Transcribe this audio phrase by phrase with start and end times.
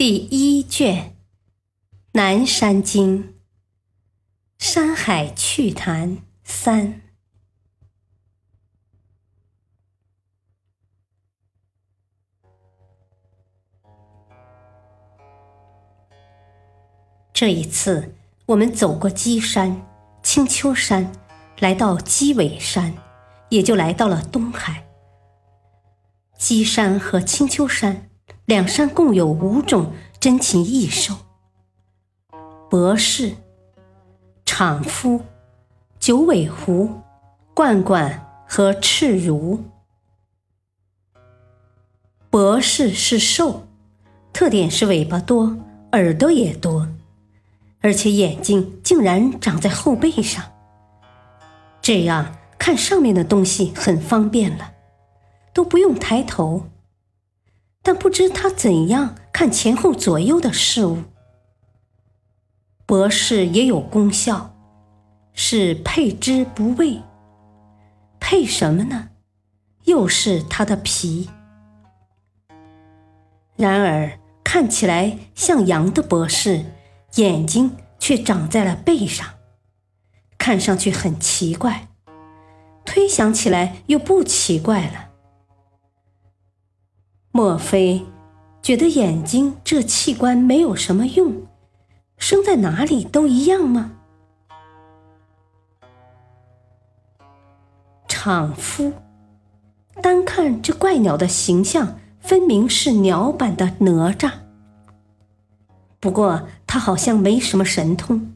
[0.00, 0.96] 第一卷
[2.12, 3.22] 《南山经》
[4.56, 7.02] 《山海趣谈》三。
[17.34, 18.14] 这一次，
[18.46, 19.86] 我们走过鸡山、
[20.22, 21.12] 青丘山，
[21.58, 22.96] 来到鸡尾山，
[23.50, 24.88] 也就来到了东海。
[26.38, 28.09] 鸡山和青丘山。
[28.50, 31.14] 两山共有五种珍禽异兽：
[32.68, 33.36] 博士、
[34.44, 35.20] 场夫、
[36.00, 36.90] 九尾狐、
[37.54, 39.62] 罐罐和赤如。
[42.28, 43.68] 博士是兽，
[44.32, 45.56] 特点是尾巴多，
[45.92, 46.88] 耳朵也多，
[47.80, 50.42] 而且眼睛竟然长在后背上，
[51.80, 54.72] 这样看上面的东西很方便了，
[55.54, 56.69] 都不用抬头。
[57.82, 61.02] 但不知他怎样看前后左右的事物。
[62.86, 64.54] 博士也有功效，
[65.32, 67.00] 是配之不畏。
[68.18, 69.10] 配什么呢？
[69.84, 71.30] 又是他的皮。
[73.56, 76.64] 然而看起来像羊的博士，
[77.16, 79.26] 眼睛却长在了背上，
[80.36, 81.88] 看上去很奇怪，
[82.84, 85.09] 推想起来又不奇怪了。
[87.32, 88.04] 莫非
[88.60, 91.46] 觉得眼睛这器官没有什么用，
[92.18, 93.92] 生在哪里都一样吗？
[98.08, 98.92] 场夫，
[100.02, 104.32] 单看这怪鸟的形象，分明是鸟版的哪吒。
[106.00, 108.34] 不过他好像没什么神通，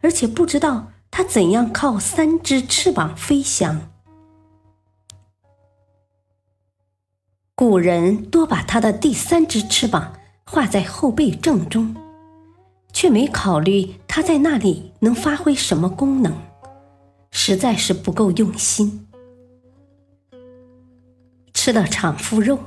[0.00, 3.90] 而且不知道他怎样靠三只翅膀飞翔。
[7.58, 10.12] 古人多把他的第三只翅膀
[10.46, 11.92] 画在后背正中，
[12.92, 16.32] 却没考虑他在那里能发挥什么功能，
[17.32, 19.08] 实在是不够用心。
[21.52, 22.60] 吃了场夫肉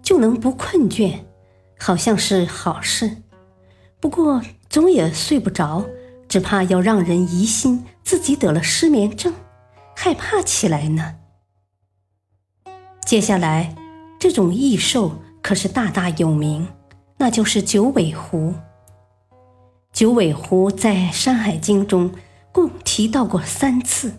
[0.00, 1.18] 就能不困倦，
[1.76, 3.16] 好像是好事。
[3.98, 5.84] 不过总也睡不着，
[6.28, 9.34] 只怕要让人疑心自己得了失眠症，
[9.96, 11.16] 害怕起来呢。
[13.04, 13.74] 接下来。
[14.20, 16.68] 这种异兽可是大大有名，
[17.16, 18.54] 那就是九尾狐。
[19.94, 22.12] 九尾狐在《山海经》中
[22.52, 24.12] 共提到过三次，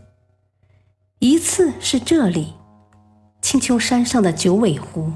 [1.19, 2.55] 一次是这里
[3.43, 5.11] 青丘山上的九尾狐，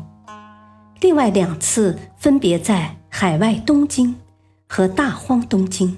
[1.01, 4.15] 另外两次分别在海外东京
[4.69, 5.97] 和大荒东京，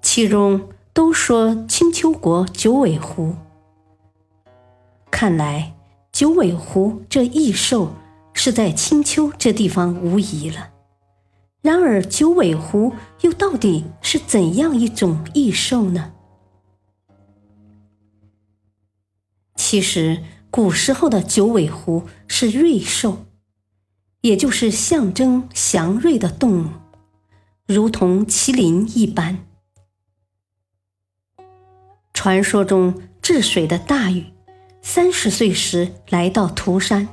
[0.00, 3.34] 其中都说青丘国九尾狐。
[5.10, 5.74] 看来。
[6.18, 7.94] 九尾狐这异兽
[8.34, 10.70] 是在青丘这地方无疑了。
[11.62, 16.12] 然而，九尾狐又到底是怎样一种异兽呢？
[19.54, 23.26] 其实，古时候的九尾狐是瑞兽，
[24.22, 26.68] 也就是象征祥瑞的动物，
[27.64, 29.46] 如同麒麟一般。
[32.12, 34.24] 传说中治水的大禹。
[34.90, 37.06] 三十岁时来到涂山，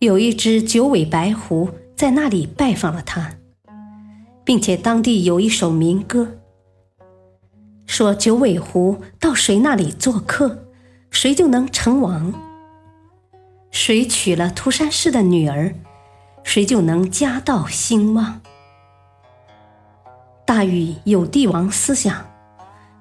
[0.00, 3.36] 有一只九尾白狐在那里拜访了他，
[4.42, 6.36] 并且当地有一首民歌，
[7.86, 10.66] 说九尾狐到谁那里做客，
[11.12, 12.32] 谁就能成王；
[13.70, 15.72] 谁娶了涂山氏的女儿，
[16.42, 18.40] 谁就能家道兴旺。
[20.44, 22.28] 大禹有帝王思想，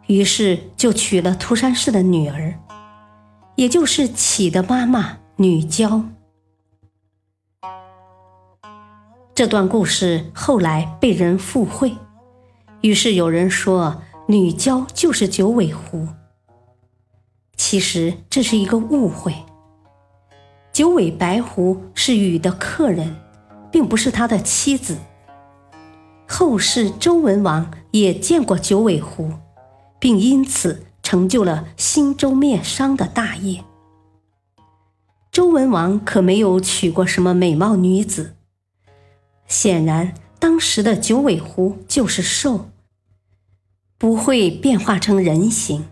[0.05, 2.53] 于是就娶了涂山氏的女儿。
[3.57, 6.03] 也就是启的妈妈女娇。
[9.33, 11.97] 这段故事后来被人附会，
[12.81, 16.07] 于是有人说女娇就是九尾狐。
[17.55, 19.33] 其实这是一个误会，
[20.71, 23.15] 九尾白狐是禹的客人，
[23.71, 24.99] 并不是他的妻子。
[26.27, 29.33] 后世周文王也见过九尾狐，
[29.97, 30.83] 并因此。
[31.07, 33.63] 成就了兴周灭商的大业。
[35.31, 38.35] 周文王可没有娶过什么美貌女子。
[39.47, 42.71] 显然，当时的九尾狐就是兽，
[43.97, 45.87] 不会变化成人形。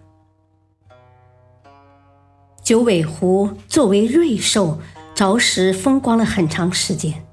[2.62, 4.80] 九尾狐作为瑞兽，
[5.14, 7.26] 着实风光了很长时间。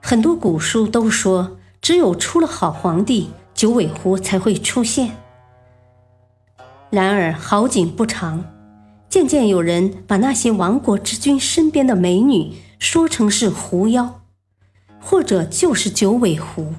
[0.00, 5.16] 很多古书都说，只有出了好皇帝，九尾狐才会出现。
[6.94, 8.44] 然而好景不长，
[9.10, 14.22] 渐渐有人把那些亡国之君身边的美女说成是狐妖。
[15.06, 16.72] 或者就是九尾狐，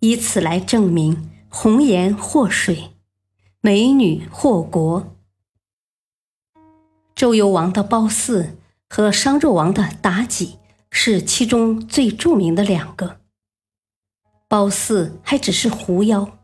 [0.00, 2.92] 以此来证明红颜祸水，
[3.60, 5.14] 美女祸国。
[7.14, 8.56] 周幽王的褒姒
[8.88, 10.56] 和商纣王的妲己
[10.90, 13.18] 是其中最著名的两个。
[14.48, 16.38] 褒姒还只是狐妖，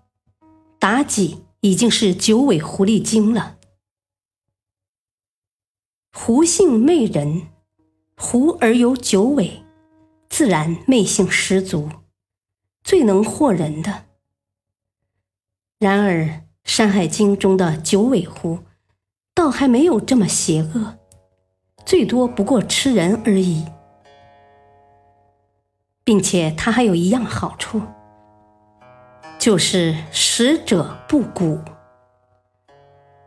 [0.79, 3.57] 妲己已经是九尾狐狸精了。
[6.13, 7.49] 狐性媚人，
[8.19, 9.63] 狐而有九尾。
[10.29, 11.89] 自然媚性十足，
[12.83, 14.05] 最能惑人的。
[15.79, 16.23] 然而，
[16.65, 18.59] 《山海经》中的九尾狐，
[19.33, 20.99] 倒还没有这么邪恶，
[21.87, 23.65] 最多不过吃人而已。
[26.05, 27.81] 并且它还有一样好处，
[29.45, 31.61] 就是食者不蛊，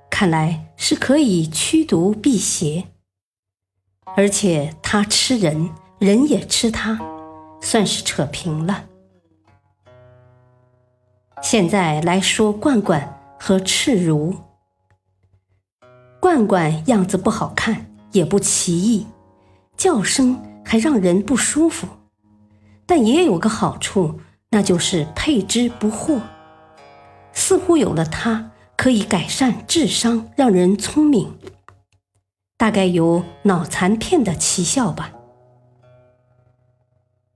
[0.09, 2.87] 看来是可以驱毒辟邪。
[4.15, 5.69] 而且它吃人。
[5.99, 6.99] 人也吃它，
[7.61, 8.85] 算是扯平了。
[11.43, 14.35] 现在来说罐罐和赤如。
[16.19, 19.05] 罐罐样子不好看，也不奇异，
[19.75, 21.87] 叫声还让人不舒服，
[22.87, 26.19] 但也有个好处，那就是配之不惑。
[27.33, 31.37] 似乎有了它，可以改善智商，让人聪明，
[32.57, 35.11] 大概有脑残片的奇效吧。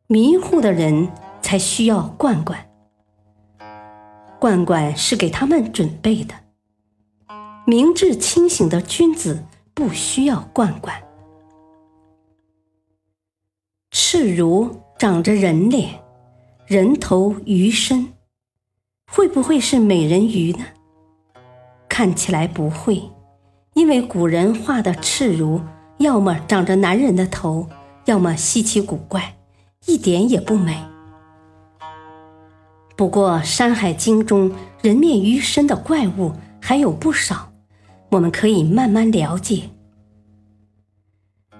[0.07, 1.11] 迷糊的人
[1.41, 2.69] 才需要罐罐，
[4.39, 6.33] 罐罐是给他们准备的。
[7.65, 11.01] 明智清醒的君子不需要罐罐。
[13.91, 16.01] 赤如长着人脸，
[16.71, 18.13] 人头鱼身，
[19.11, 20.63] 会不会是美人鱼呢？
[21.89, 23.03] 看起来不会，
[23.73, 25.59] 因为古人画的赤如，
[25.97, 27.67] 要么长着男人的头，
[28.05, 29.35] 要么稀奇古怪。
[29.85, 30.81] 一点也不美。
[32.95, 34.49] 不过，《山海经》中
[34.81, 36.31] 人面鱼身的怪物
[36.61, 37.51] 还有不少，
[38.11, 39.63] 我们可以慢慢了解。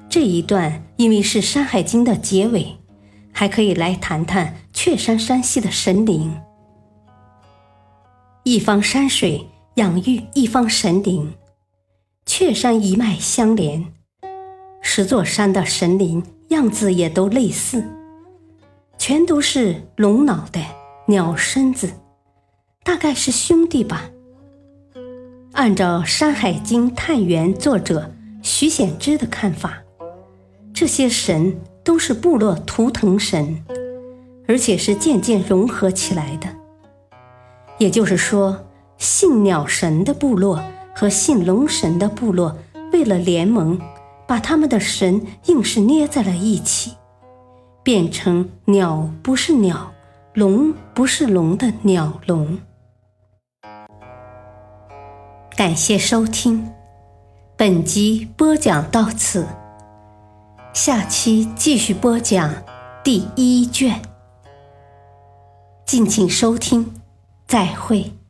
[0.08, 2.78] 这一段因为是《山海经》的结尾，
[3.32, 6.42] 还可以来谈谈雀山山系的神灵。
[8.44, 11.34] 一方山水养育一方神灵，
[12.26, 13.94] 雀山一脉相连，
[14.82, 17.84] 十座山的神灵样子也都类似。
[18.98, 20.76] 全都是龙脑袋、
[21.08, 21.92] 鸟身子，
[22.84, 24.10] 大概是兄弟吧。
[25.54, 29.82] 按照《山海经·探源》作者徐显之的看法，
[30.74, 33.64] 这些神都是部落图腾神，
[34.48, 36.48] 而且是渐渐融合起来的。
[37.78, 38.68] 也就是说，
[38.98, 40.62] 信鸟神的部落
[40.96, 42.58] 和信龙神的部落
[42.94, 43.80] 为了联盟，
[44.28, 46.94] 把他们的神硬是捏在了一起。
[47.84, 49.92] 变成鸟不是鸟，
[50.36, 52.60] 龙不是龙的鸟龙。
[55.58, 56.72] 感谢收听，
[57.58, 59.48] 本集播讲到此，
[60.74, 62.50] 下期继续播讲
[63.04, 64.02] 第一卷。
[65.86, 66.94] 敬请收听，
[67.46, 68.21] 再会。